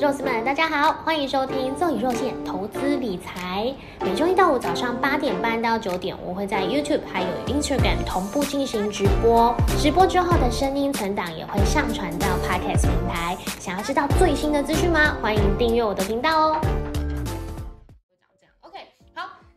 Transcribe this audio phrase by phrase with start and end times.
[0.00, 3.72] 肉丝们，大家好，欢迎收听赠与肉馅投资理财。
[4.00, 9.54] 每周一到五早上八点半到九点，我会在 YouTube 还有 Instagram 同步进行直播。
[9.78, 13.36] 直播之后的声音存档也会上传到 Podcast 平台。
[13.60, 15.16] 想要知道最新的资讯吗？
[15.22, 16.60] 欢迎订阅我的频道哦。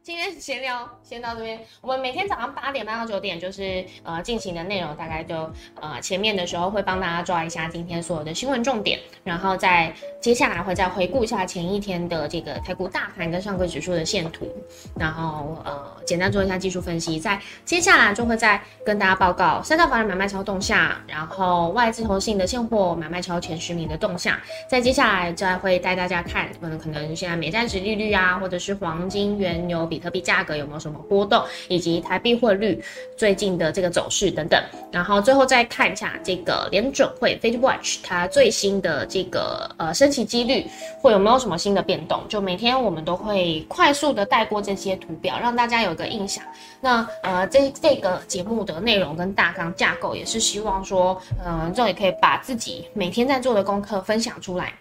[0.07, 1.59] 今天闲聊先到这边。
[1.81, 5.51] 我们每天早上八点半到九点，就是呃进行的内容，大概就
[5.81, 14.47] 呃前面的时候会帮大家抓一下今天所有的新闻重点，然后再接下来会再回顾一下前一天的这个台股大盘跟上柜指数的线图，
[14.95, 17.19] 然后呃简单做一下技术分析。
[17.19, 24.39] 在接下来就会再跟大家报告三大法人买卖超动向，然后外资投信的现货买卖超前十名的动向。
[24.69, 29.96] 在接下来再会带大家看，可能可能现在美债值利率啊，或者是黄金、原油比。
[29.97, 32.79] 比特币价格有没有什么波动，以及台币汇率
[33.17, 40.67] 最近的这个走势等等，然后最后再看一下这个联准会 Fed Watch 它最新的这个呃升息几率
[41.01, 42.21] 会有没有什么新的变动？
[42.29, 46.43] 就每天我们都会快速的带过这些图表，让大家有个印象。
[46.79, 54.71] 那呃这这个节目的内容跟大纲架构也是希望说，嗯，这也可以把自己每天在做的功课分享出来。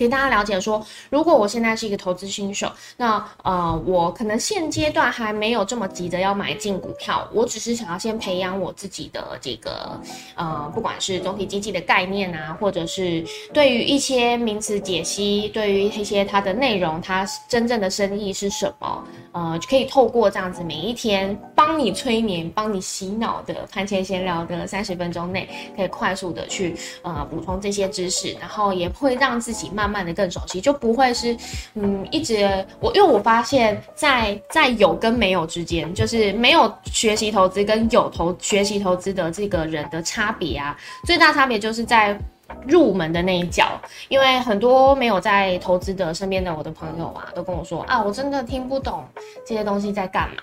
[0.00, 10.00] 给大家了解说，如果我现在是一个投资新手，那呃，我可能现阶段还没有这么急着要买进股票，我只是想要先培养我自己的这个
[10.36, 29.68] 呃，不管是总体经济的概念啊，或者是对于一些名词解析，对于一些它的内容，它真正的深意是什么，呃，可以透过这样子每一天帮你催眠、帮你洗脑的盘前闲聊的三十分钟内，可以快速的去呃补充这些知识，然后也会让自己。
[29.72, 31.36] 慢慢的更熟悉，就不会是，
[31.74, 42.18] 嗯，一直我，因为我发现，在在有跟没有之间，就是没有学习投资跟有投学习投资的这个人的差别啊，最大差别就是在
[42.66, 49.04] 入门的那一角，因为很多没有在投资的身边的我的朋友啊，都跟我说啊，我真的听不懂
[49.46, 50.36] 这些东西在干嘛。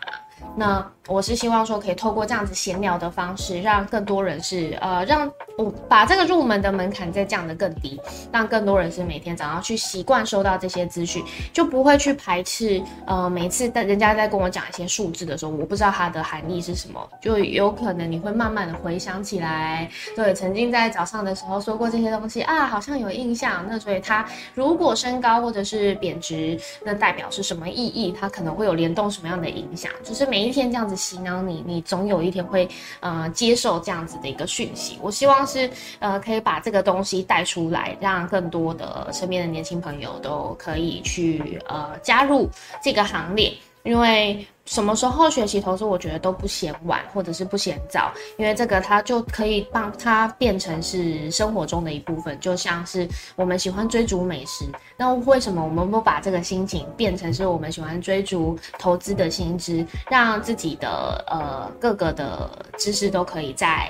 [0.58, 8.02] 那我是希望说，可以透过这样子闲聊的方式，让更多人是呃，让我把这个入门的门槛再降得更低，
[8.32, 11.24] 让更多人是每天早上去习惯收到这些资讯，
[11.54, 23.64] 就不会去排斥呃，每次在人家在跟我讲一些数字的时候，我不知道它的含义是什么，就有可能你会慢慢的回想起来，对，曾经在早上的时候说过这些东西啊，好像有印象。
[23.70, 28.12] 那所以它如果升高或者是贬值，那代表是什么意义？
[28.20, 29.90] 它可能会有联动什么样的影响？
[30.04, 32.68] 就是每一天这样子洗脑你，你总有一天会
[33.02, 34.98] 呃接受这样子的一个讯息。
[35.02, 35.70] 我希望是
[36.00, 42.50] 呃可以把这个东西带出来，让更多的身边的年轻朋友都可以去呃加入
[42.82, 43.54] 这个行列，
[43.88, 44.46] 因为。
[44.70, 54.66] 什么时候学习投资，我觉得都不嫌晚，或者是不嫌早，因为这个它就可以帮它变成是生活中的一部分，就像是我们喜欢追逐美食，
[54.98, 63.90] 那为什么我们不把这个心情变成是我们喜欢追逐投资的心智，让自己的呃各个的知识都可以在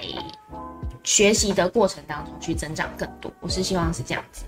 [1.04, 3.32] 学习的过程当中去增长更多？
[3.40, 4.46] 我是希望是这样子。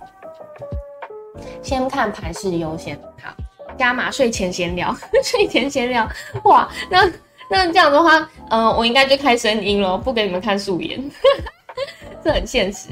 [1.64, 3.34] 先看盘势优先，好。
[3.80, 6.08] 加码睡前闲聊， 睡前闲聊，
[6.44, 7.10] 哇，那
[7.50, 11.02] 那这样的话，嗯，我应该就开声音了，不给你们看素颜，
[12.22, 12.90] 这很现实。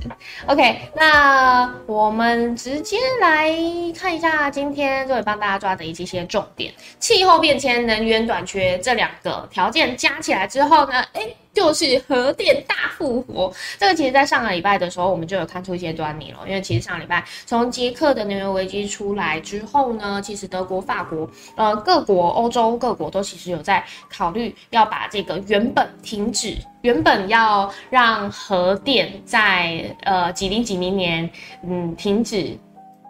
[0.48, 3.54] OK，那我们直接来
[4.00, 11.28] 看一下今天这位帮大家抓的一些重点：气候变迁、能源短缺这两个条件加起来之后呢，哎。
[11.58, 16.38] 就是核电大复活，这个其实，在上个礼拜的时候，我们就有看出一些端倪了。
[16.46, 31.28] 因为其实上个礼拜从捷克的能源危机出来之后呢，其实德国、法国，呃，各国欧洲各国都其实有在考虑要把这个原本停止、原本要让核电在呃几零几零年，
[31.68, 32.56] 嗯，停止。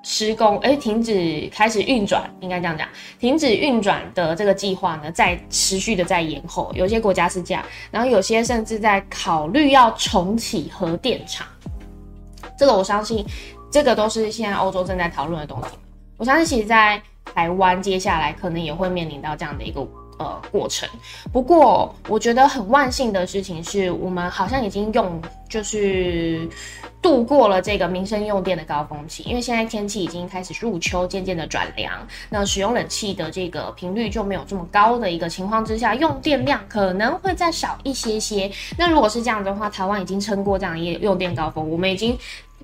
[0.09, 2.87] 施工哎，停止开始运转，应该这样讲，
[3.19, 6.71] 停止运转的这个计划呢，在持续的在延后。
[6.73, 11.45] 有些国家是这样，然后有些甚至在考虑要重启核电厂。
[12.57, 13.25] 这个我相信，
[13.69, 15.75] 这个都是现在欧洲正在讨论的东西。
[16.15, 17.01] 我相信，其实，在
[17.35, 19.85] 台湾接下来可能也会面临到这样的一个。
[20.19, 20.89] 呃，过程。
[21.31, 26.49] 不过，我觉得很万幸的事情是，我们好像已经用，就是
[27.01, 29.23] 度过了这个民生用电的高峰期。
[29.23, 31.93] 因为现在天气已经开始入秋，渐渐的转凉，
[32.29, 38.51] 那使用冷气的这个频率就没有这么高的一个情况之下，用电量可能会再少一些些。
[38.77, 42.17] 那如果是这样的话，台湾已经撑过这样一用电高峰，我们已经。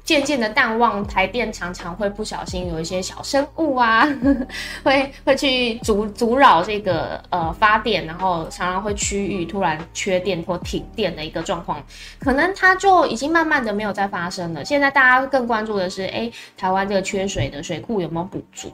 [0.03, 4.05] 渐渐的淡忘，台电常常会不小心有一些小生物啊，
[4.83, 11.81] 会会去阻阻扰这个呃发电，然后常常会区域突然缺电或停电的一个状况，
[12.19, 14.65] 可能它就已经慢慢的没有再发生了。
[14.65, 18.71] 现在大家更关注的是，哎，台湾这个缺水的水库有没有补足？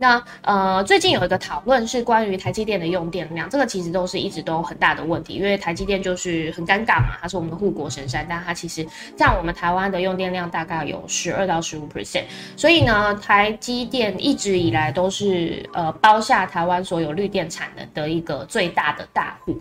[0.00, 12.24] 那呃，最近有一个讨论是关于台积电的用电量，这个其实都是一直都很大的问题，因为台积电就是很尴尬嘛，它是我们的护国神山，但它其实占我们台湾的用电量大概有十二到十五 percent，
[12.56, 19.60] 所以呢，台积电一直以来都是呃包下台湾所有绿电产能的一个最大的大户。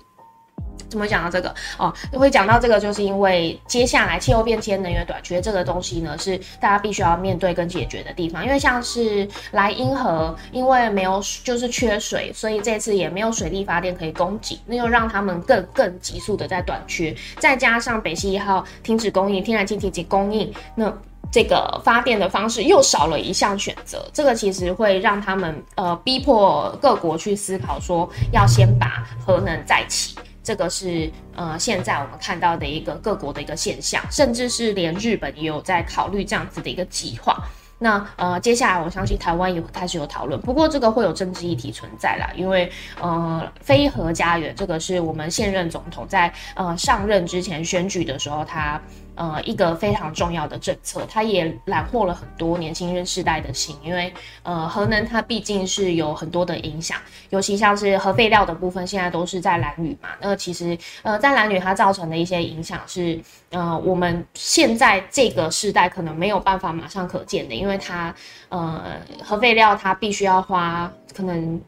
[0.89, 1.93] 怎么讲到这个哦？
[2.13, 8.43] 会讲到这个，就是因为接下来气候变迁、能源短缺这个东西呢，是大家必须要面对跟解决的地方。
[8.43, 17.15] 因为像是莱茵河，因为没有就是缺水，所以这次也没有水力发电可以供给，那又让他们更更急速的在短缺。
[17.37, 20.91] 再加上北溪一号停止供应，天然气停止供应，那
[21.31, 24.09] 这个发电的方式又少了一项选择。
[24.11, 30.15] 这个其实会让他们呃逼迫各国去思考，说要先把核能再起。
[30.43, 37.37] 这个是呃，现在我们看到的一个各国的一个现象，甚至是连日本也有在考虑这样子的一个计划。
[37.77, 42.69] 那呃，接下来我相信台湾也开始有讨论，不过这个会有政治议题存在啦，因为
[43.01, 48.81] 呃，非核家园这个是我们现任总统在呃上任之前选举的时候他。
[49.19, 54.13] 呃，一个非常重要的政策，它也揽获了很多年轻人世代的心，因为
[54.43, 56.97] 呃，核能它毕竟是有很多的影响，
[57.29, 60.07] 尤其像是核废料的部分，现在都是在蓝屿嘛。
[60.21, 63.19] 那其实呃，在蓝屿它造成的一些影响是，
[63.49, 68.15] 呃，我们现在这个世代可能没有办法马上可见的，因为它
[68.47, 71.61] 呃，核废料它必须要花可能。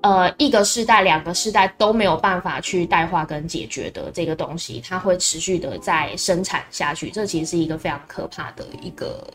[0.00, 9.26] 呃，一个世代、两个世代都没有办法去代化跟解决的这个东西，它会持续的在生产下去，这其实是一个非常可怕的一个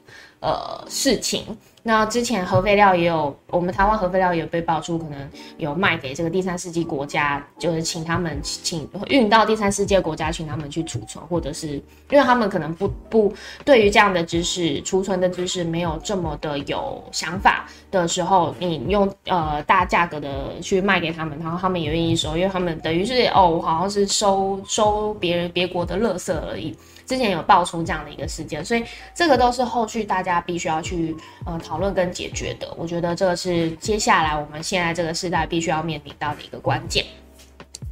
[0.44, 1.58] 呃事情。
[1.86, 11.68] 那之前核废料也有，我们台湾核废料也被爆出可能有卖给这个第三世界国家，就是请他们请运到第三世界国家，请他们去储存，或者是
[12.10, 13.34] 因为他们可能不不
[13.66, 26.74] 对于这样的知识储存的知识没有这么的有想法的时候，你用呃大价格的去卖给他们，然后他们也愿意收，因为他们等于是哦，好像是收收别人别国的垃圾而已。
[27.06, 28.84] 之前有爆出这样的一个事件，所以
[29.14, 31.16] 这个都是后续大家必须要去
[31.46, 32.74] 呃讨论跟解决的。
[32.78, 37.06] 我觉得这个是接下来我们现在这个时代必须要面临到的一个关键。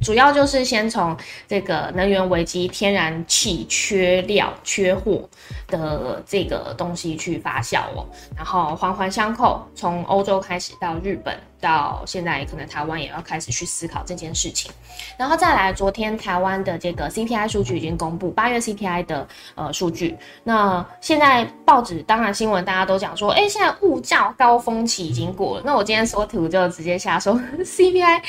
[0.00, 1.16] 主要就是先从
[1.46, 5.28] 这个能源危机、天然气缺料、缺货
[5.68, 8.04] 的这个东西去发酵哦，
[8.36, 11.38] 然后环环相扣，从欧洲开始到日本。
[11.62, 14.70] 到现在，可能台湾也要开始去思考这件事情，
[15.16, 20.18] 然后再来，昨天台湾的这个 CPI 数据已经公布，八月 CPI 的呃数据。
[20.42, 25.62] 那现在报纸当然新闻大家都讲说，哎，现在物价高峰期已经过了。
[25.64, 28.20] 那我今天说图就直接下说 CPI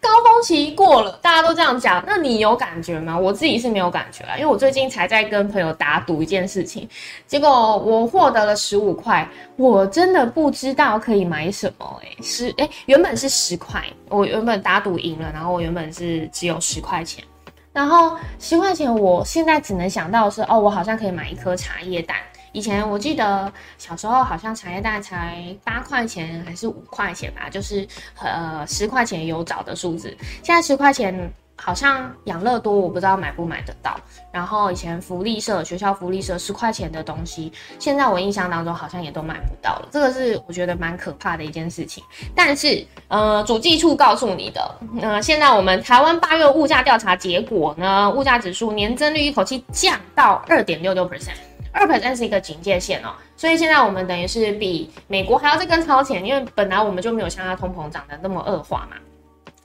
[0.00, 3.16] 高峰期过了，大家都这样讲，那你有感觉吗？
[3.16, 6.88] 我自己是没有感觉啦，因为我最近才在跟朋友打赌一件事情，
[7.28, 12.68] 结果我获得了十五块，我真的不知道可以买什么，哎，是哎。
[12.86, 17.24] 原本是十块，我原本打赌赢了，然后我原本是只有十块钱，
[17.72, 22.16] 然后十块钱，我现在只能想到是哦，我好像可以买一颗茶叶蛋。
[22.52, 27.86] 以前我记得小时候好像茶叶蛋才八块钱还是五块钱吧，就是
[28.20, 30.16] 呃十块钱有找的数字。
[30.42, 31.32] 现在十块钱。
[31.62, 33.94] 好像养乐多我不知道买不买得到，
[34.32, 42.02] 然后以前福利社学校福利社十块钱的东西，现在我印象当中好像也都买不到了，这个是我觉得蛮可怕的一件事情。
[42.34, 51.36] 但是呃，主计处告诉你的，呃现在我们台湾八月物价调查结果呢，物价指数年增率一口气降到二点六六 percent，
[51.72, 58.96] 二 percent 是一个警戒线哦，所以现在我们等于是比美国还要再更超前，因为本来我们就没有像它通膨涨得那么恶化嘛。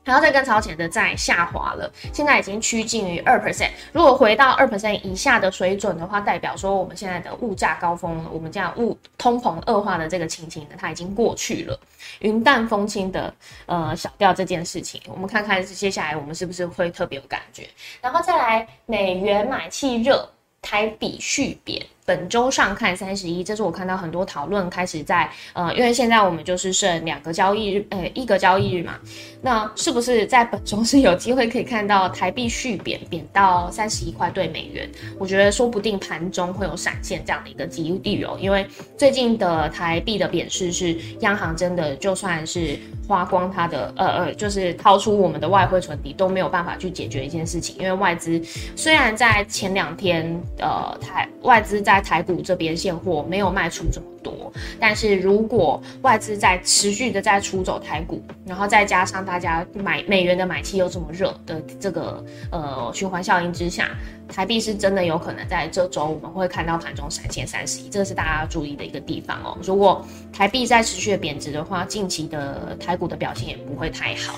[0.06, 3.72] 还要再更超前的再下滑了，现在已经趋近于二 percent。
[3.92, 11.80] 如果回到二 percent 以下的水准的话，代表说我们现在的物价高峰，我们这样物通膨恶化的这个情形呢，它已经过去了，
[12.20, 13.34] 云淡风轻的
[13.66, 15.02] 呃小掉这件事情。
[15.08, 17.68] 我们看看接下来我们是不是会特别有感觉，
[18.00, 20.30] 然后再来美元买气热，
[20.62, 21.84] 台币续贬。
[22.06, 28.94] 本周上看三十一，这是我看到很多讨论开始在呃，因为现在我们就是剩两个交易日，呃，一个交易日嘛，
[29.42, 34.88] 那是不是在本周是有机会可以看到台币续贬，贬到三十一块对美元？
[35.18, 48.40] 我觉得说不定盘中会有闪现这样的一个机遇哦，因为最近的台币的贬势是央行真的就算是花光它的呃呃，就是掏出我们的外汇存底都没有办法去解决一件事情，因为外资
[48.76, 50.24] 虽然在前两天
[50.60, 62.22] 呃台外资在在台股这边现货没有卖出这么多，但是如果外资在持续的在出走台股，然后再加上大家买美元的买气又这么热的这个
[62.52, 63.92] 呃循环效应之下，
[64.28, 69.58] 台币是真的有可能在这周我们会看到盘中闪现三十一，这个是大家要注意的一个地方哦。
[69.64, 74.38] 如果台币在持续的贬值的话，近期的台股的表现也不会太好。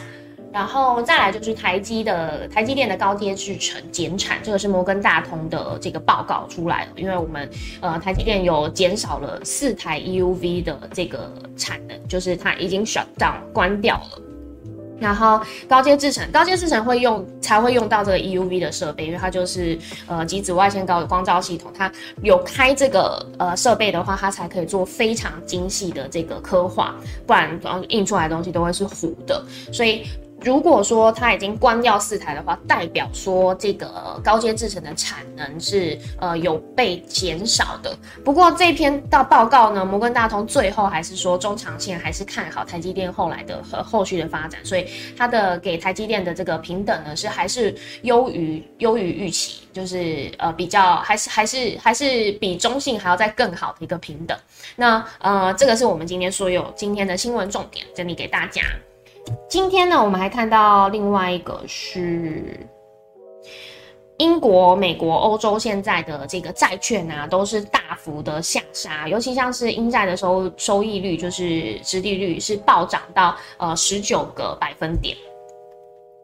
[0.57, 7.47] 然后再来就是台积的台积电的高阶制程减产，这个是摩根大通的这个报告出来了，因为我们
[7.79, 14.21] 呃台积电有减少了四台 EUV 的这个产能，就是它已经 shut down 关掉了。
[14.99, 21.91] 然后高阶制程，高阶制程会用才会用到这个 EUV 的设备，因为它就是呃极紫外线高的光照系统，它
[22.23, 26.95] 有开这个呃设备的话，它才可以做非常精细的这个刻画，
[27.27, 27.59] 不然
[27.89, 30.01] 印出来的东西都会是糊的，所以。
[30.39, 37.97] 如果说它已经关掉四台的话，代表说这个高阶制程的产能是呃有被减少的。
[38.23, 54.37] 不过这篇到报告呢，摩根大通最后还是说中长线还是看好台积电后来的和后续的发展，所以它的给台积电的这个平等呢是还是优于优于预期，就是呃比较还是还是还是比中性还要再更好的一个平等。
[54.75, 58.61] 那呃这个是我们今天所有今天的新闻重点整理给大家。
[59.49, 62.59] 今天呢，我们还看到另外一个是
[64.17, 75.15] 英国、美国、欧洲现在的这个债券啊，都是大幅的下杀，尤其像是英债的收收益率，就是殖利率是暴涨到呃十九个百分点。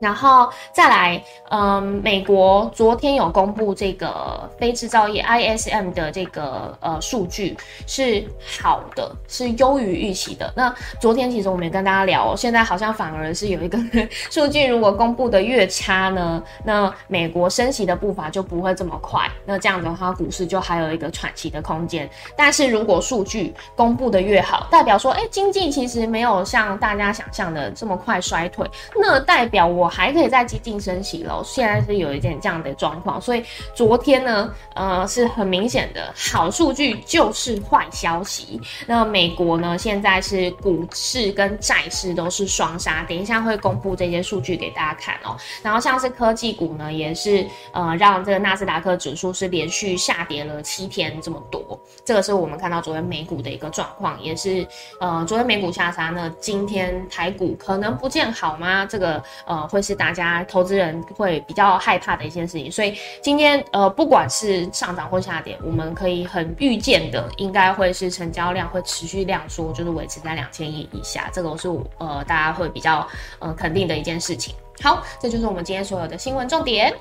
[0.03, 7.55] 然后再来，嗯，美国昨天有公布这个非制造业 ISM 的这个呃数据
[7.88, 8.22] 是
[8.62, 10.51] 好的，是优于预期的。
[10.57, 13.79] 那昨天其实我们也跟大家聊，现在好像反而是有一个
[14.29, 19.31] 数据，如果公布的越差呢，那美国升息的步伐就不会这么快。
[19.45, 22.10] 那这样的话，股市就还有一个喘息的空间。
[22.36, 29.92] 但是如果数据公布的越好，代表说，哎，经济其实没有像大家想象的这么快衰退，那代表我。
[29.93, 33.45] 还可以再激进升息喽，现在是有一点这样的状况，所以
[33.75, 38.59] 昨天呢，呃，是很明显的好数据就是坏消息。
[38.88, 45.38] 那美国呢，现在是股市跟债市都是双杀，等一下会公布这些数据给大家看哦。
[45.62, 54.65] 然后像是科技股呢，也是呃让这个纳斯达克指数是连续下跌了七天这么多，这个是我们看到昨天美股的一个状况，也是
[55.00, 58.88] 呃昨天美股下杀呢，今天台股可能不见好吗？
[58.88, 59.83] 这个呃会。
[59.84, 73.06] 是大家投资人会比较害怕的一件事情，所以今天呃，不管是上涨或下跌，我们可以很预见的，应该会是成交量会持续量缩，就是维持在两千亿以下，这个是呃大家会比较
[73.40, 74.56] 呃肯定的一件事情。
[74.82, 76.94] 好，这就是我们今天所有的新闻重点。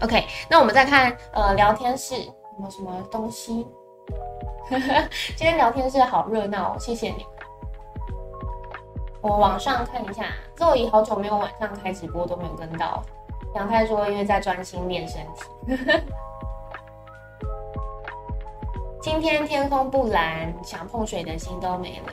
[0.00, 3.64] OK，那我们再看呃聊天室有没有什么东西。
[5.36, 7.26] 今天聊天室好热闹，谢谢你。
[9.20, 10.26] 我网上看一下，
[10.56, 13.02] 座椅好久没有晚上开直播，都没有跟到。
[13.54, 15.42] 杨太说，因为在专心练身体。
[19.02, 22.12] 今天天空不蓝，想碰水的心都没了。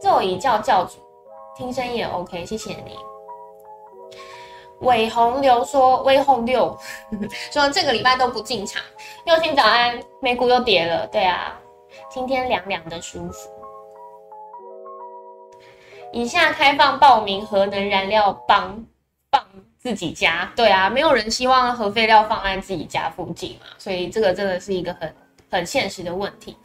[0.00, 0.98] 座椅叫教主，
[1.56, 2.98] 听声音也 OK，谢谢你。
[4.80, 6.76] 韦红流说：“微洪六
[7.52, 8.82] 说这个礼拜都不进场。”
[9.26, 11.06] 右青早安，美股又跌了。
[11.06, 11.58] 对啊，
[12.10, 13.50] 今天凉凉的舒服。
[16.12, 18.84] 以下开放报名核能燃料帮
[19.30, 19.44] 放
[19.78, 20.52] 自己家。
[20.54, 25.14] 对啊，没有人希望核废料放在自己家附近嘛，所以这个真的是一个很
[25.50, 26.56] 很现实的问题。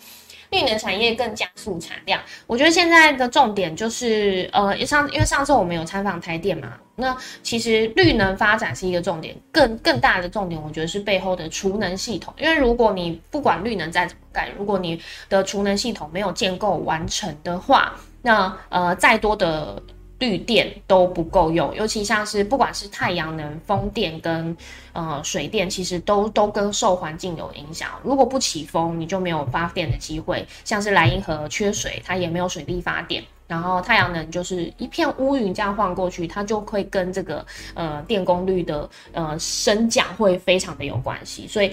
[0.52, 19.82] 绿能产业更加速产量，我觉得现在的重点就是，呃，上因为上次我们有参访台电嘛，那其实绿能发展是一个重点，更更大的重点，我觉得是背后的储能系统，因为如果你不管绿能再怎么干，如果你的储能系统没有建构完成的话，那呃再多的。
[20.20, 24.56] 绿电都不够用，尤其像是不管是太阳能、风电跟
[24.94, 27.90] 呃水电，其实都都跟受环境有影响。
[28.04, 30.46] 如果不起风，你就没有发电的机会。
[30.66, 33.24] 像是莱茵河缺水，它也没有水力发电。
[33.48, 41.48] 然后太阳能就是一片乌云这样晃过去，它就会跟这个呃电功率的呃升降会非常的有关系。
[41.48, 41.72] 所以。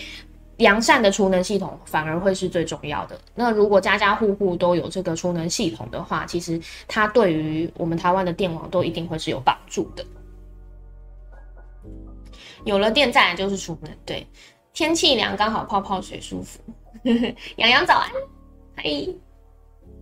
[0.57, 3.19] 良善的储能系统反而会是最重要的。
[3.35, 10.05] 那如果家家户户都有这个储能系统的话，其实它对于我们台湾的电网都一定会是有帮助的。
[12.65, 14.27] 有了电再来就是储能，对，
[14.73, 16.59] 天气凉刚好泡泡水舒服。
[17.57, 18.11] 洋洋早安，
[18.77, 18.85] 嗨。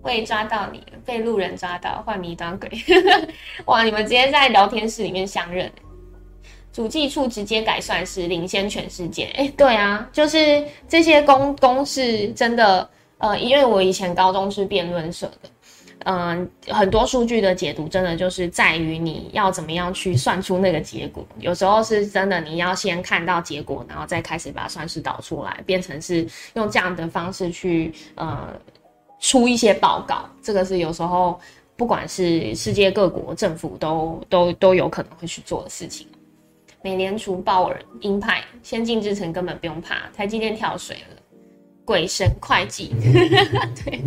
[0.02, 2.68] 我也抓到你，被路人抓到，换你当鬼。
[3.64, 5.73] 哇，你们直接在聊天室里面相认，
[6.75, 9.26] 主计处直接改算是领先全世界。
[9.37, 15.49] 哎，对啊，就是这些公公式真的，呃，因为我以前高中是辩论社的。
[16.07, 21.25] 嗯，很多数据的解读真的就是在于你要怎么样去算出那个结果。
[21.38, 28.52] 有时候是真的，你要先看到结果，然后再开始把算式导出来，变成是用这样的方式去呃
[29.21, 30.28] 出一些报告。
[30.43, 31.40] 这个是有时候
[31.76, 36.07] 不管是世界各国政府都都都有可能会去做的事情。
[36.85, 41.17] 美联储鲍尔鹰派，先进制程根本不用怕，台积电跳水了。
[41.83, 42.95] 鬼神会计，
[43.83, 44.03] 对，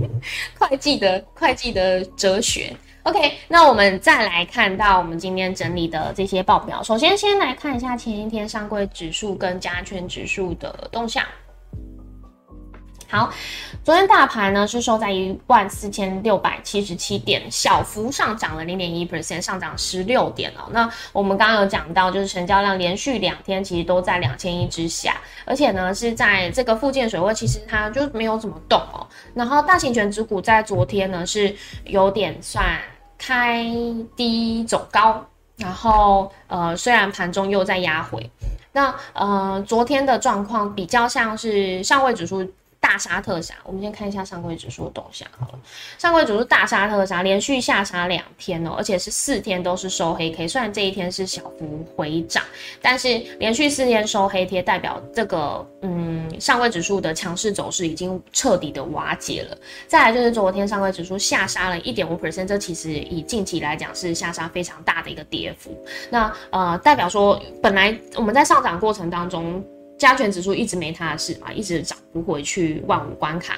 [0.60, 2.72] 会计的会计的哲学。
[3.02, 6.84] OK，那我们再来看到我们今天整理的这些报表。
[6.84, 11.26] 首先，先来看一下前一天上柜指数跟加权指数的动向。
[13.10, 13.32] 好，
[13.86, 20.68] 昨天大盘呢是收在一万四千六百七十七点，小幅上涨了零点一 percent，上涨十六点哦。
[20.72, 29.08] 那我们刚刚有讲到，就是成交量连续两天其实都在两千亿之下，而且呢是在这个附近水位，其实它就没有怎么动哦。
[29.34, 32.78] 然后大型全指股在昨天呢是有点算
[33.18, 33.64] 开
[34.18, 38.30] 低走高，然后呃虽然盘中又在压回，
[38.74, 42.46] 那呃昨天的状况比较像是上位指数。
[42.88, 45.60] 大杀特杀，我们先看一下上柜指数的动向好了。
[45.98, 50.48] 上柜指数大杀特杀，连续下杀两天哦，而且是四天都是收黑 K。
[50.48, 52.42] 虽然这一天是小幅回涨，
[52.82, 59.58] 但是连续四天收黑贴，代表这个嗯上柜指数的强势走势已经彻底的瓦解了。
[59.86, 65.78] 再来就是昨天上柜指数下杀了一点五 percent，这其实以近期来讲是下杀非常大的一个跌幅。
[66.10, 69.62] 那呃代表说，本来我们在上涨过程当中。
[69.98, 73.56] 加权指数一直没它的事嘛，一直涨不回去万五关卡。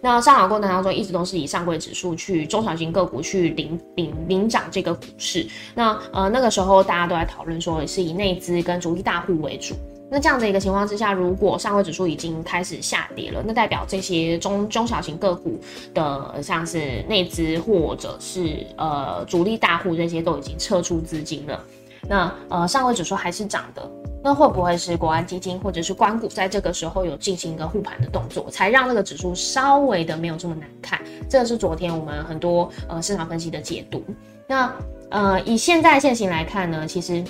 [0.00, 5.46] 那上涨过程当中，一直都是以上柜指数去中小型个股去领领领涨这个股市。
[5.74, 9.74] 那呃那个时候大家都在讨论说，是以内资跟主力大户为主。
[10.10, 15.58] 那这样的一个情况之下，如果上柜指数已经开始下跌了，那代表这些中中小型个股
[15.94, 21.64] 的像是内资或者是呃主力大户这些都已经撤出资金了。
[22.08, 23.90] 那呃上柜指数还是涨的。
[24.22, 31.00] 那会不会是国安基金或者是关谷在这个时候有进行一个护盘的动作，才让那个指数稍微的没有这么难看？
[31.28, 34.04] 这个是昨天我们很多呃市场分析的解读。
[34.46, 34.72] 那
[35.10, 37.24] 呃以现在现行来看呢，其实。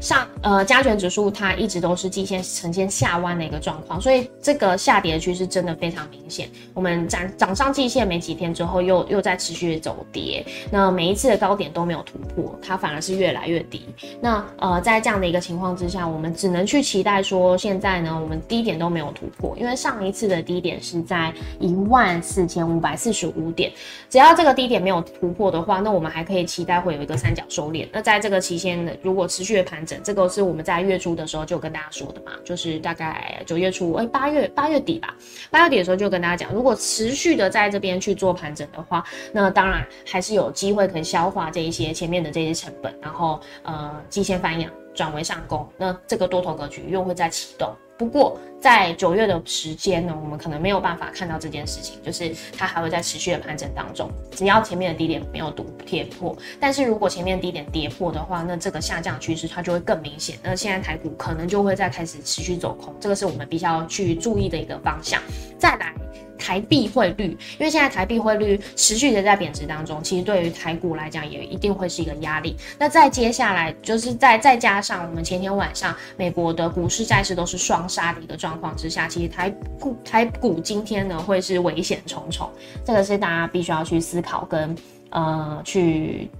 [0.00, 6.48] 上呃加权指数它一直都是季线呈现下弯的一个状况，所以这个下跌的趋势真的非常明显。
[6.74, 13.82] 我们涨涨上季线没几天之后，又又在持续的走跌，那每一次的高点都没有突破，它反而是越来越低。
[14.20, 23.72] 那呃在这样的一个情况之下，我们只能去期待说，现在呢我们低点都没有突破，因为上一次的低点是在一万四千五百四十五点，
[24.08, 27.86] 只要这个低点没有突破的话，那我们还可以期待会有一个三角收敛。
[27.92, 35.14] 那在这个期间呢，如果持续的盘整，这个是我们在月初的时候就跟大家说的嘛，就是大概九月初，哎，八月八月底吧，
[35.50, 47.72] 八月底的时候就跟大家讲，如果持续的在这边去做盘整的话，那当然还是有机会可以消化这一些前面的这些成本，然后呃，季线翻扬转为上攻，那这个多头格局又会再启动。
[47.98, 54.10] 不过，在九月的时间呢，我们可能没有办法看到这件事情，就是它还会在持续的盘整当中。
[54.32, 60.36] 只要前面的低点没有堵跌破，但是如果前面低点跌破的话，那这个下降趋势它就会更明显。
[60.42, 65.22] 那现在台股可能就会再开始持续走空，这个是我们必须要去注意的一个方向。
[65.58, 65.94] 再来。
[66.38, 72.54] 台币汇率，因为现在台币汇率持续的在贬值当中，其实对于台股来讲也一定会是一个压力。
[72.78, 82.48] 那再接下来就是在再加上我们前天晚上美国的股市债市都是双杀的一个状况之下，其实台股台股今天呢会是危险重重，
[82.84, 84.76] 这个是大家必须要去思考跟
[85.10, 86.30] 呃去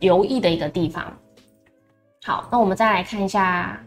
[0.00, 1.10] 留意的一个地方。
[2.24, 3.82] 好，那我们再来看一下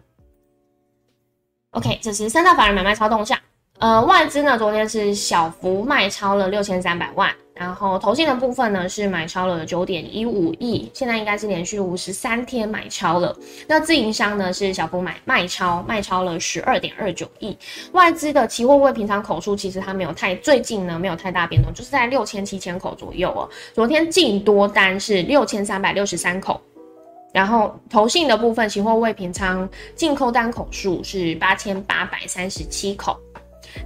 [1.71, 3.37] ，OK，这是三大法人买卖超动向。
[3.77, 13.37] 呃，外资呢，昨天是小幅卖超了六千三百万，然后投信的部分呢是买超了九点一五亿，现在应该是连续五十三天买超了。
[13.67, 17.55] 那自营商呢是小幅买卖超，卖超了十二点二九亿。
[17.91, 23.47] 外资的期货未平仓口数其实它没有太最近呢没有太大变动，就是在六千七千口左右哦。
[23.75, 26.59] 昨天净多单是六千三百六十三口，
[27.31, 33.15] 然后投信的部分期货未平仓净扣单口数是八千八百三十七口。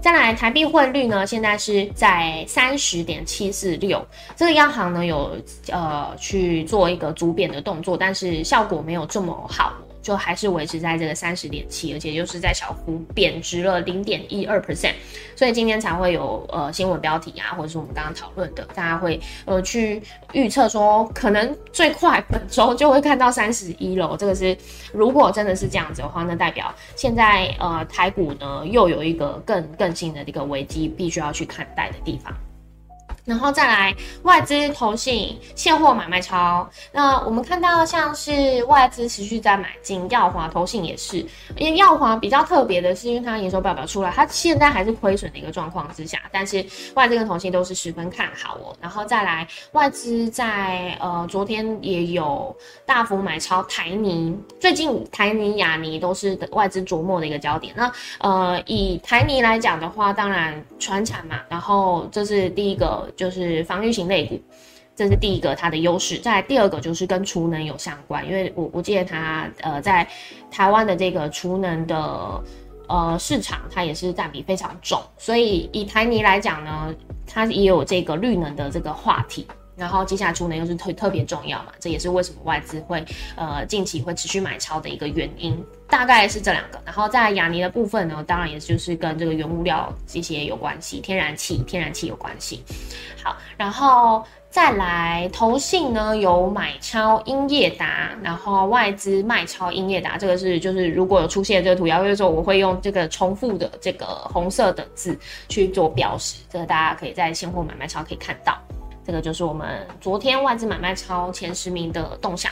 [0.01, 4.05] 再来，台币汇率呢，现在是在三十点七四六。
[4.35, 5.37] 这个央行呢有
[5.71, 9.73] 呃去做一个逐贬的动作，但是效果没有这么好。
[10.05, 14.93] 就还是维持在这个三十点七，而且又是在小幅贬值了零点一二 percent，
[15.35, 19.99] 所以今天才会有呃新闻标题啊，或者是我们刚刚讨论的，大家会呃去
[20.31, 24.15] 预测说，可能最快本周就会看到三十一了。
[24.15, 24.55] 这个是
[24.93, 32.31] 如果真的是这样子的话，那代表现在呃台股呢又有一个更更新的一个危机，必须要去看待的地方。
[33.25, 41.17] 然后再来外资投信现货买卖超，那我们看到像是外资持续在买进，耀华投信也是，
[41.57, 48.75] 因为耀华比较特别的是，因为它营收报表出来，它现在还是亏损的一个状况之下，但是外资跟投信都是十分看好哦。
[48.79, 57.73] 然后再来外资在呃昨天也有大幅买超台泥，最近台泥、亚泥都是外资琢磨的一个焦点。
[57.75, 63.09] 那呃以台泥来讲的话，当然船产嘛，然后这是第一个。
[63.15, 64.39] 就是防御型类股，
[64.95, 66.17] 这是第一个它的优势。
[66.17, 70.07] 再第二个就是跟储能有相关，因为我我记得它呃在
[70.51, 72.43] 台湾的这个储能的
[72.87, 76.93] 呃市场，它也是占比非常重，所以以台泥来讲呢，
[77.25, 79.47] 它也有这个绿能的这个话题。
[79.75, 83.03] 然后接下来出呢又是特特别重要嘛，这也是为什么外资会
[83.35, 86.81] 呃近期会持续买超的一个原因，大概是这两个。
[86.85, 92.63] 然后在亚尼的部分呢，当然也就是跟这个原物料这些有关系，天然气、天然气有关系。
[93.23, 105.17] 好，然后再来投信呢有买超英业达，然后外资卖超英业达，这个是就是如果有出现这个图谣就是说，我会用这个重复的这个红色的字
[105.49, 108.57] 去做标识，这个大家可以在现货买卖超可以看到。
[109.05, 112.51] 这个就是我们昨天外资买卖超前十名的动向。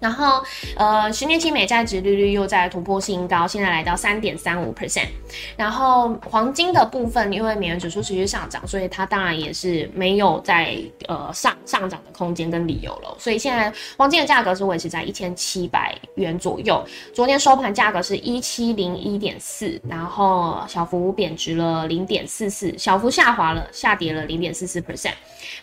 [0.00, 0.40] 然后，
[0.76, 5.08] 呃，十年期美债值利率又在突破新高，现在来到三点三五 percent。
[5.56, 13.12] 然后黄金的部分，因为美元指数持续上涨，所以它当然也是没有在呃上上涨的空间跟理由了。
[13.18, 16.80] 所以现在黄金的价格是维持在一千七百元左右。
[17.12, 25.14] 昨天收盘价格是一七零一点四，然后小幅贬值了零点四四，小幅下滑了，下跌了零点四四 percent。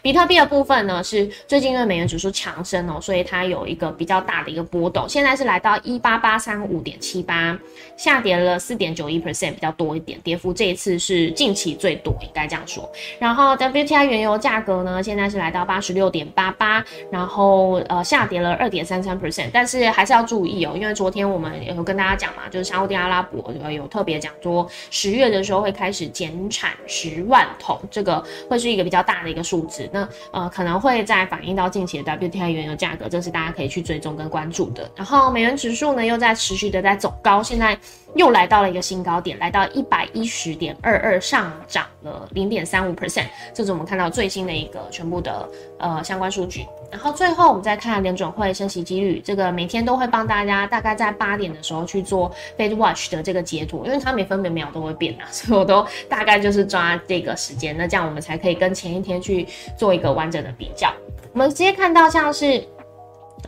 [0.02, 4.25] 比特币的部分呢，是最近因为美元指数强升哦，所以它有一个比较。
[4.26, 7.58] 大的一个波动，现在是来到一八八三五点七八，
[7.96, 12.92] 下跌了四点九一 percent，比较多一点，跌幅这一次是近期最多，应该这样说。
[13.20, 34.14] 然后 WTI 原油价格呢，现在是来到八十六点八八，然后呃下跌了二点三三 percent，但是还是要注意哦，因为昨天我们有跟大家讲嘛，就是沙特阿拉伯有特别讲说，十月的时候会开始减产十万桶，这个会是一个比较大的一个数字，那呃可能会再反映到近期的 WTI 原油价格，这是大家可以去追踪。
[34.15, 37.78] 跟关注的，然后美元指数呢又在持续的在走高，现在
[38.15, 45.49] 又来到了一个新高点，来到一百一十点二二，上涨了零点三五 percent，这是我们看到最新的一个全部的
[45.80, 46.65] 呃相关数据。
[46.91, 59.45] 然后最后我们再看联准会升息几率，这个每天都会帮大家大概在八点的时候去做 Fed Watch 的这个截图，因为它每分每秒都会变啊， 所以我都大概就是抓这个时间，那这样我们才可以跟前一天去
[59.78, 60.93] 做一个完整的比较。
[61.34, 62.65] 我们直接看到像是。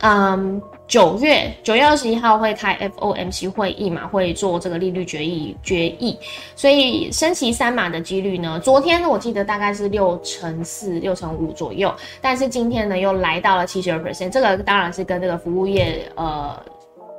[0.00, 6.18] 嗯，九月九月二十一号会开 FOMC 会议嘛，会做这个利率决议决议，
[6.54, 16.56] 所以升息三码的几率呢，昨天我记得大概是六乘四、六乘五左右，但是今天呢又来到了七十二 percent，这个当然是跟这个服务业呃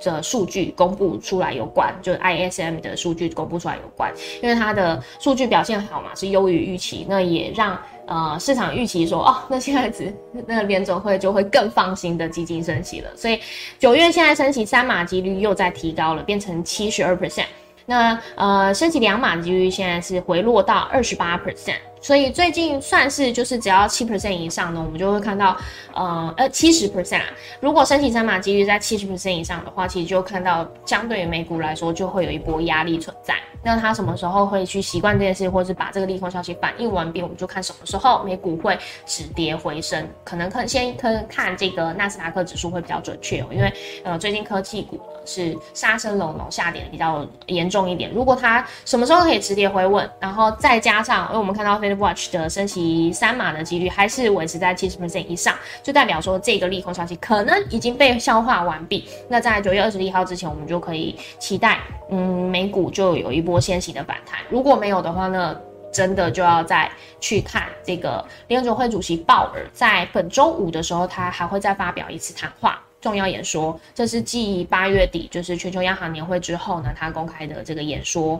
[0.01, 7.77] 的数据公布出来有关，就 ISM 的数据公布出来有关，因为它的数据表现好嘛，是优于预期，那也让。
[8.11, 10.11] 呃，市场预期说，哦，那现在只
[10.47, 13.39] 那联总会就会更放心的基金升息了，所以
[13.77, 17.45] 九月现在升息三码几率又在提高了，变成七十二 percent。
[17.85, 21.77] 那呃，升息两码几率现在是回落到二十八 percent。
[22.01, 25.57] 所以最近算是就是只要七 percent 以上呢，我们就会看到，
[25.93, 27.25] 呃呃七十 percent 啊。
[27.59, 33.35] 如果升息三码几率在七十 percent 以上的话，其实就看到相对于美股来说，就会有一波压力存在。
[33.61, 40.07] 那它什么时候会去习惯这件事，或是把这个利空消息反应完毕，我们就看什么时候美股会止跌回升。
[40.23, 43.73] 可能可先看看这个纳斯达克指数会比较准确哦，因为
[44.05, 48.09] 呃最近科技股呢是杀声隆隆，下跌比较严重一点。
[48.13, 59.07] 如果它什么时候可以止跌回稳，然后再加上，因为我们看到非 Watch 的升息三码的几率还是维持在七十%以上，就代表说这个利空消息可能已经被消化完毕。
[59.27, 64.39] 那在九月二十一号之前，我们就可以期待，嗯，美股就有一波先行的反弹。
[64.49, 65.59] 如果没有的话，呢
[65.91, 73.79] 真的就要再去看这个联准会主席鲍尔在本周五的时候，他还会再发表一次谈话重要演说。
[73.95, 78.39] 这是继八月底就是全球央行年会之后呢，他公开的这个演说。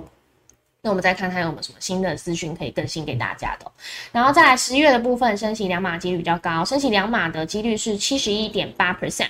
[0.82, 3.70] 那我们再看看有没有什么新的资讯可以更新给大家的，
[4.14, 9.28] 然后再来十月的部分，升息两码几率比较高，升息两码的几率是七十一点八 percent。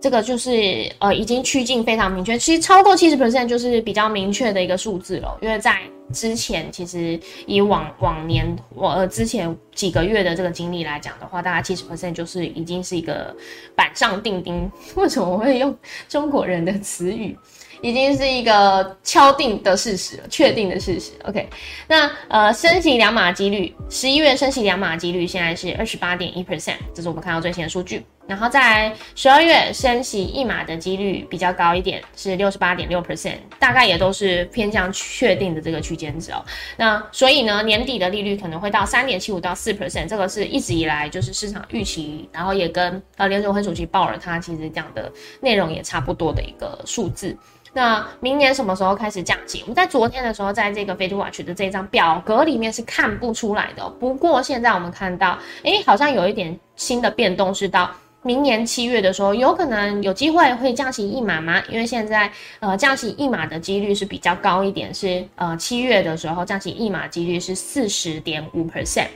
[0.00, 5.38] 这个就是呃已经趋近非常明确，其实超过七十 percent 就是比较明确的一个数字了。
[5.40, 5.78] 因为在
[6.12, 7.16] 之前，其实
[7.46, 13.32] 以往往年我呃之前几个月的这个经历来讲的话，大概七十 percent 就是已经是一个
[13.76, 14.68] 板上钉钉。
[14.96, 15.72] 为什么我会用
[16.08, 17.38] 中国人的词语？
[17.82, 21.10] 已经是一个敲定的事实了，确定的事实。
[21.24, 21.48] OK，
[21.88, 28.06] 那呃升息两码几率，十一月升息两码几率现在是二十八点一 percent，这是我们看到最新的数据。
[28.26, 36.42] 然后在十二月升息一码的几率比较高一点，是六十八点六 percent，大概也都是偏向确定的这个区间值哦。
[36.76, 47.36] 那所以呢，年底的利率可能会到三点七五到四 percent，这个是一直以来就是市场预期，然后也跟呃联储会主席鲍尔他其实讲的内容也差不多的一个数字。
[47.74, 49.62] 那明年什么时候开始降息？
[49.62, 53.88] 我们在昨天的时候，在这个 Fed Watch 的这张表格里面是看不出来的。
[53.98, 57.90] 不过现在我们看到，哎，好像有一点新的变动，是到
[58.22, 61.62] 明年七月的时候，有可能有机会会降息一码吗？
[61.68, 62.30] 因为现在
[62.60, 69.08] 呃降息一码的几率是比较高一点，是呃七月的时候降息一码几率是四十点五 percent。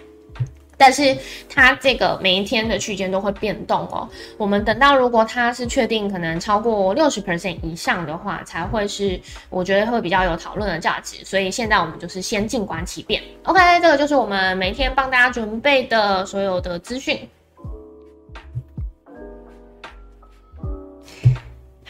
[0.79, 1.16] 但是
[1.49, 4.07] 它这个每一天的区间都会变动哦。
[4.37, 11.25] 我们等到如果它是确定可能超过六十 percent 以上的话，才会是我觉得会比较有讨论的价值。
[11.25, 13.23] 所以现在我们就是先静观其变。
[13.45, 17.27] OK，这个就是我们每天帮大家准备的所有的资讯。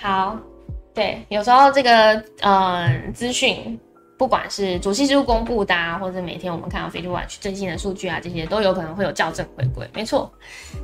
[0.01, 0.39] 好，
[0.95, 3.79] 对，有时候这个呃资讯。
[4.19, 9.87] 不管是主席之公布的，啊，或者每天我们看到 Facebook Watch 最新的数据啊，这些都有可能会有校正回归。
[9.93, 10.33] 没错，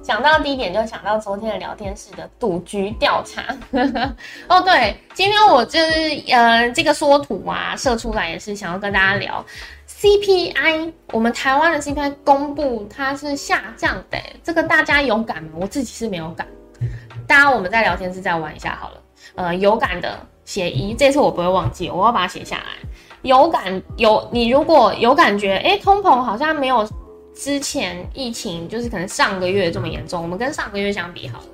[0.02, 3.56] 想到第一点就想到昨天的聊天室的赌局调查。
[4.48, 9.42] 哦，对，今天我就是呃这个缩图啊设出来也是想要跟大家聊
[9.88, 10.92] CPI。
[11.10, 15.52] 我们台湾的 CPI 公布它是下降的，这个大家有感吗？
[15.58, 16.46] 我自己是没有感。
[17.26, 18.96] 大家我们在聊天室再玩一下好了。
[19.34, 22.64] 呃，有感的写一，这次我不会忘记，我要把它写下来。
[23.22, 26.86] 有感有你如果有感觉，哎，通膨好像没有
[27.34, 30.20] 之前疫情，就是可能上个月这么严重。
[30.20, 31.44] 我们跟上个月相比，好了，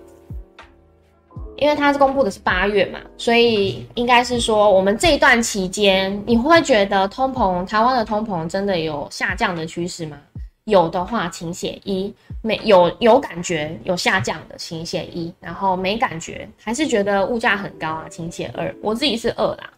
[1.56, 10.16] 因为它是公布的是八月嘛，所以应该是说我们这一段期间，你会觉得通膨台湾的通膨真的有下降的趋势吗？
[10.68, 18.72] 有的话，请写一；没有有感觉有下降的，请写一；然后没感觉还是觉得物价很高啊，请写二。
[18.82, 19.72] 我自己是二啦。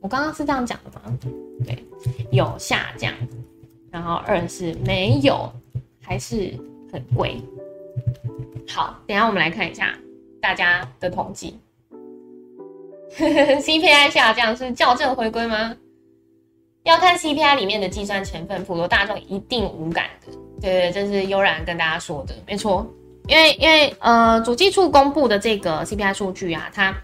[0.00, 1.18] 我刚刚是这样讲的吗？
[1.66, 1.84] 对，
[2.30, 3.12] 有下降，
[3.90, 5.52] 然后二是没有，
[6.00, 6.52] 还是
[6.92, 7.42] 很贵。
[8.68, 9.92] 好，等下我们来看一下
[10.40, 11.58] 大家的统计。
[13.18, 15.74] CPI 下降是校正回归吗？
[16.84, 20.32] 要看 CPI 里面的计算成分，普罗大众一定无感的。
[20.60, 22.86] 对对，这是悠然跟大家说的，没错。
[23.26, 26.94] 因为因为呃，主计处公布的这个 CPI 数据啊，它。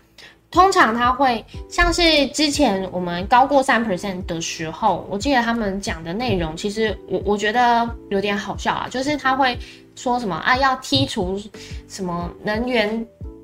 [0.53, 9.57] 通常它会像是之前我们高过三 percent 的时候，我记得他们讲的内容，其实我我觉得有点好笑啊，就是他会
[9.95, 11.41] 说什么啊，要剔除
[11.87, 12.93] 什么能源，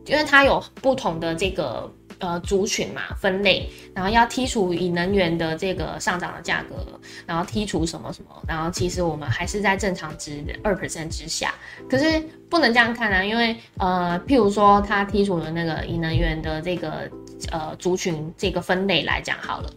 [0.06, 1.88] 因为它有不同的这个。
[2.18, 6.76] 呃，族群嘛，分类，然后要剔除以能源的这个上涨的价格，
[7.26, 11.54] 然后剔除什么什么，然后其实我们还是在正常值二 percent 之下，
[11.90, 17.10] 可是不能这样看啊，因为呃，譬如说它剔除了那个以能源的这个
[17.52, 19.70] 呃族群这个分类来讲好了，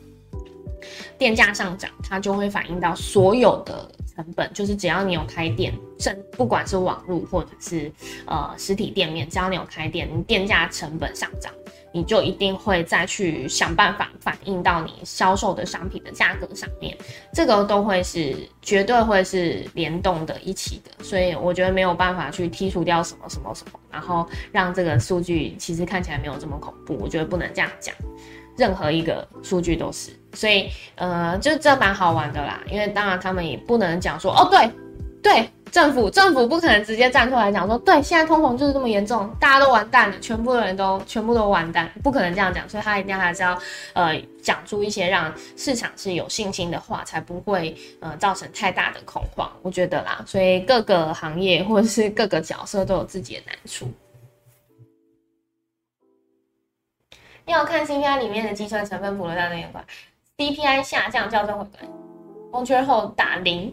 [1.18, 7.92] 电价上涨，它就会反映到所有的成本，就是只要你有开店，甚不管是网络或者是
[8.26, 11.52] 呃实体店面，只要你有开店，你电价成本上涨。
[11.92, 16.96] 你就一定会再去想办法反映到你销售的商品的价格上面，
[17.34, 27.96] 这个都会是绝对会是联动的一起的，所以我觉得没有办法去剔除掉什么什么什么，然后让这个数据其实看起来没有这么恐怖，我觉得不能这样讲，
[28.58, 34.70] 任何一个数据都是，所以呃，就这蛮好玩的啦，因为当然他们也不能讲说哦，对
[35.24, 35.50] 对。
[35.72, 43.58] 政府政府不可能直接站出来讲说，对，现在通膨就是这么严重，大家都完蛋了，全部的人都全部都完蛋，不可能这样讲，所以他一定还是要
[43.94, 53.92] 呃讲出一些让市场是有信心的话，才不会呃造成太大的恐慌，我觉得啦，所以各个行业或者是各个角色都有自己的难处。
[57.46, 59.84] 要看 CPI 里面的计算成分，普罗大众也快
[60.38, 61.90] ，CPI 下降校正回归。
[62.52, 63.72] 红圈后打零，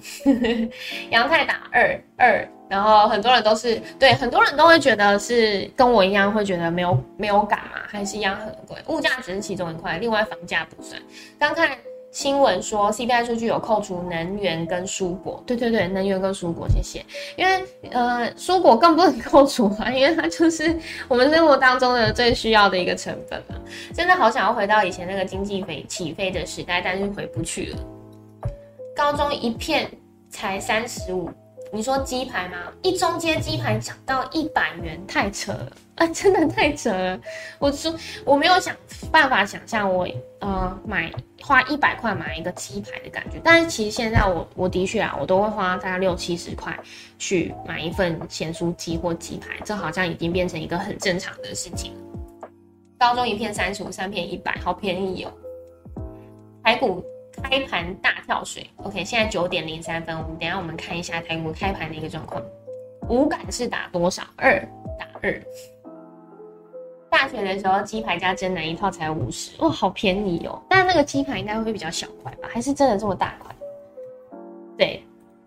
[1.11, 11.01] 阳泰打二二，然后很多人都是对，很多人都会觉得是跟我一样，会觉得没有没有感嘛，还是一样很贵，物价只是其中一块，另外房价不算。
[11.39, 11.71] 刚看
[12.13, 17.05] 新闻说 CPI 数据有扣除能源跟蔬果，对对对，能源跟蔬果，谢谢。
[17.37, 20.75] 因为呃，蔬果更不能扣除啊，因为它就是
[21.09, 23.57] 我们生活当中的最需要的一个成分嘛。
[23.95, 27.79] 真的好想要回到以前那个经济飞起飞的时代，但是回不去了。
[28.97, 29.89] 高中一片
[30.31, 31.31] 才三十五。
[31.73, 32.57] 你说鸡排吗？
[32.81, 36.07] 一中街鸡排涨到一百元，太扯了 啊！
[36.09, 37.21] 真的太扯了。
[37.59, 38.75] 我说我没有想
[39.11, 46.79] 办法想象我呃买花一百块买一个鸡排的感觉，但是其实现在我我的确啊，我都会花大概六七十块
[47.19, 51.93] 去买一份咸酥鸡或鸡排，这好像已经变成一个很正常的事情。
[52.99, 55.33] 高中一片三十五，三片一百，好便宜哦。
[56.63, 57.05] 排骨。
[57.43, 62.43] 开盘大跳水，OK，现在九点零三分，我们等下我们看一下台股开盘的一个状况。
[63.09, 64.23] 五感是打多少？
[64.37, 64.61] 二
[64.99, 65.41] 打二。
[67.09, 70.61] 大学的时候鸡排加蒸奶一套才五十，哇，好便宜哦。
[70.69, 72.49] 但那个鸡排应该会比较小块吧？
[72.53, 73.55] 还是真的这么大块？
[74.77, 75.06] 对。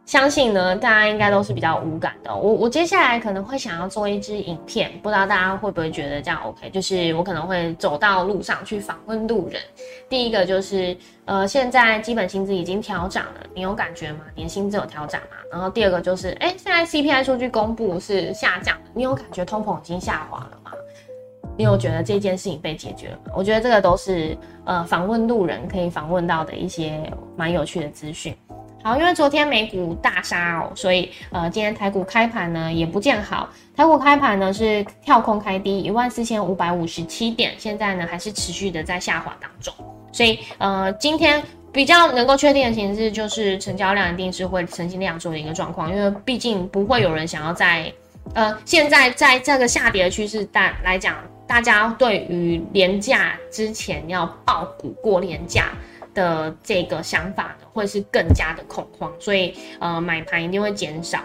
[0.09, 2.35] 相信呢，大家应该都是比较无感的。
[2.35, 6.67] 我我接下来可能会想要做一支影片，不知道大家会不会觉得这样 OK？
[6.71, 9.61] 就是我可能会走到路上去访问路人。
[10.09, 14.21] 第一个就是，呃，现在基本薪资已经调涨了，你有感觉吗？
[14.33, 15.37] 年薪资有调涨吗？
[15.51, 20.71] 然后第二个就是，哎，现在 CPI 数据公布是下降，你有感觉通膨已经下滑了吗？
[21.55, 23.33] 你有觉得这件事情被解决了吗？
[23.35, 26.99] 我觉得这个都是呃访问路人可以访问到的一些
[27.37, 28.35] 蛮有趣的资讯。
[28.81, 33.49] 好，因为昨天美股大杀哦，所以呃，今天台股开盘呢也不见好。
[33.75, 39.73] 台股开盘呢是跳空开低一万四千五百五十七点，现在呢还是持续的在下滑当中。
[40.13, 47.91] 所以呃，今天比较能够确定的形式就是成交量一定是会呈现量缩的一个状况，因为毕竟不会有人想要在
[48.33, 55.69] 呃现在在这个下跌的趋势大来讲，大家对于廉价之前要爆股过廉价。
[56.19, 61.19] 的这个想法呢，会是更加的恐慌，所以呃买盘一定会减少，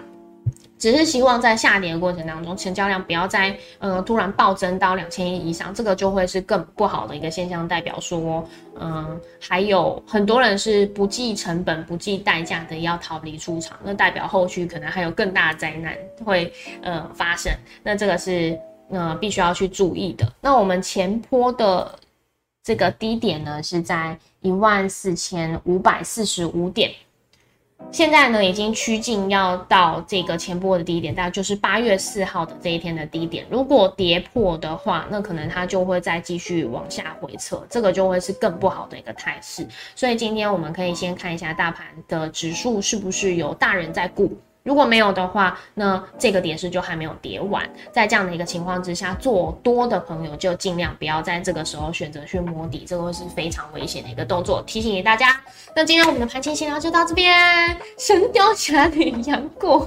[0.78, 8.46] 只是希望在下跌的过程当中，成交量不要再呃突然暴增到两千亿以上，这个就会是更不好的一个现象，代表说
[8.80, 16.52] 嗯还有很多人是不计成本、不计代价的要逃离出场，那代表后续可能还有更大的灾难会
[16.82, 17.52] 呃发生，
[17.82, 18.58] 那这个是
[18.90, 20.30] 呃必须要去注意的。
[20.40, 21.98] 那我们前坡的
[22.64, 24.18] 这个低点呢是在。
[24.46, 26.92] 一万四千五百四十五点，
[27.90, 33.46] 现在呢已经趋近要到这个前波的低点，大概就是八月四号的这一天的低点。
[33.48, 39.66] 如果跌破的话，那可能它就会再继续往下回撤，这个就会是更不好的一个态势。
[39.96, 44.30] 所以今天我们可以先看一下大盘的指数是不是有大人在顾。
[44.64, 47.62] 如果没有的话，那这个跌势就还没有跌完。
[47.92, 54.62] 在这样的一个情况之下，做多的朋友就尽量不要在这个时候选择去摸底，这个会是非常危险的一个动作。
[54.66, 55.38] 提醒给大家。
[55.76, 59.86] 那今天我们的盘前闲聊就到这边，神雕侠侣杨过。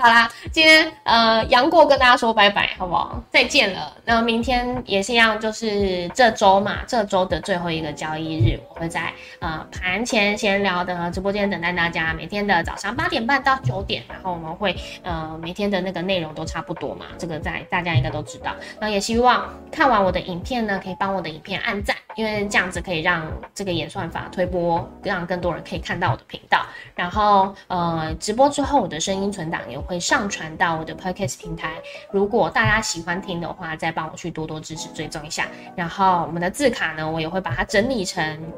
[0.00, 3.22] 好啦，今天呃杨过跟大家说拜拜，好不好？
[3.30, 3.92] 再见了。
[4.06, 12.14] 那明天也是一样，就是这周嘛，这周的最后一个交易日，我会在呃盘前闲聊的直播间等待大家。
[12.14, 18.52] 每天的早上八点半到九点，然后我们会呃每天的那个内容都差不多嘛，这个在大家应该都知道。
[18.80, 26.64] 那也希望看完我的影片呢，可以帮我的影片按赞，因为这样子可以让这个演算法推播，让更多人可以看到我的频道。
[26.94, 30.00] 然后呃直播之后，我的声音存档也会。
[30.10, 31.74] 上传到我的 podcast 平台，
[32.10, 35.46] 如果大家喜欢听的话，再帮我去多多支持追踪一下。
[35.76, 38.52] 然后我们的字卡呢，我也会把它整理成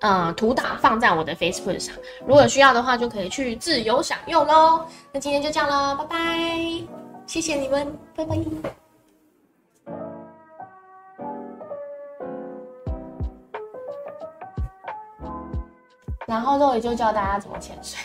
[0.00, 4.86] 呃图档放在我的 Facebook 上，如果需要的话，就可以去自由享用喽。
[5.12, 6.58] 那今天就这样了，拜拜，
[7.26, 8.87] 谢谢你们，拜拜。
[16.28, 17.98] 然后肉也就教大家怎么潜水，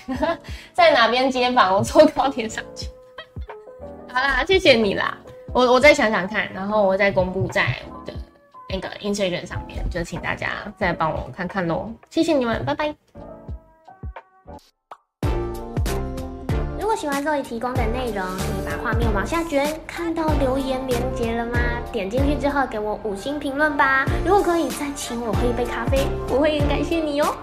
[0.71, 2.87] 在哪边接访，我坐高铁上去。
[4.07, 5.17] 好啦，谢谢你啦，
[5.51, 8.13] 我我再想想看，然后我再公布在我的
[8.69, 11.91] 那个 Instagram 上面，就请大家再帮我看看喽。
[12.09, 12.95] 谢谢你们，拜拜。
[16.79, 21.59] 如果喜欢肉 o 提供的内容，可以把画面往下卷，看到留言连接了吗？
[21.91, 24.05] 点进去之后给我五星评论吧。
[24.23, 27.35] 如果可以再请我喝一杯咖啡，我会很感谢你哦。